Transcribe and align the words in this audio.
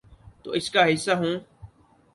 تو 0.43 0.51
اس 0.51 0.69
کا 0.69 0.93
حصہ 0.93 1.11
ہوں۔ 1.11 1.39